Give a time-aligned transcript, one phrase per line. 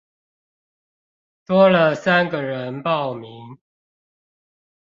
[1.45, 3.59] 多了三個人報名